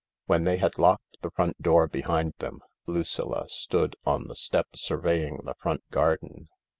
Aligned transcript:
When 0.25 0.45
they 0.45 0.57
had 0.57 0.79
locked 0.79 1.21
the 1.21 1.29
front 1.29 1.61
door 1.61 1.87
behind 1.87 2.33
them 2.39 2.61
Lucilla 2.87 3.47
stood 3.47 3.95
on 4.03 4.25
the 4.25 4.35
step 4.35 4.69
surveying 4.73 5.37
the 5.43 5.53
front 5.53 5.87
garden. 5.91 6.49